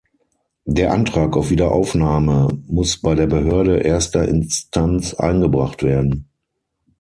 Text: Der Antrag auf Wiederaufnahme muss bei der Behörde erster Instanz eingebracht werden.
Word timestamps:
Der 0.65 0.93
Antrag 0.93 1.37
auf 1.37 1.51
Wiederaufnahme 1.51 2.47
muss 2.65 2.97
bei 2.99 3.13
der 3.13 3.27
Behörde 3.27 3.81
erster 3.81 4.27
Instanz 4.27 5.13
eingebracht 5.13 5.83
werden. 5.83 6.27